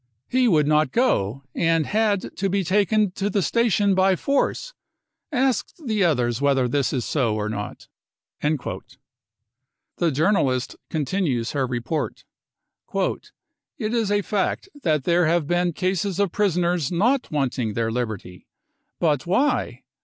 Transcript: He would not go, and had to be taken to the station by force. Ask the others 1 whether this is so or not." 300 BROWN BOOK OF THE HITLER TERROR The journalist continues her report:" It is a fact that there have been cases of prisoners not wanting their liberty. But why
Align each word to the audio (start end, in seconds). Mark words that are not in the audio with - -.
He 0.27 0.47
would 0.47 0.65
not 0.65 0.91
go, 0.91 1.43
and 1.53 1.85
had 1.85 2.35
to 2.37 2.49
be 2.49 2.63
taken 2.63 3.11
to 3.11 3.29
the 3.29 3.43
station 3.43 3.93
by 3.93 4.15
force. 4.15 4.73
Ask 5.31 5.75
the 5.77 6.03
others 6.03 6.41
1 6.41 6.47
whether 6.49 6.67
this 6.67 6.91
is 6.91 7.05
so 7.05 7.35
or 7.35 7.47
not." 7.49 7.87
300 8.41 8.57
BROWN 8.57 8.57
BOOK 8.79 8.83
OF 8.83 8.89
THE 8.89 8.95
HITLER 8.95 8.95
TERROR 8.95 8.97
The 10.09 10.15
journalist 10.15 10.75
continues 10.89 11.51
her 11.51 11.67
report:" 11.67 12.23
It 13.77 13.93
is 13.93 14.09
a 14.09 14.23
fact 14.23 14.69
that 14.81 15.03
there 15.03 15.27
have 15.27 15.45
been 15.45 15.71
cases 15.71 16.19
of 16.19 16.31
prisoners 16.31 16.91
not 16.91 17.29
wanting 17.29 17.75
their 17.75 17.91
liberty. 17.91 18.47
But 18.97 19.27
why 19.27 19.83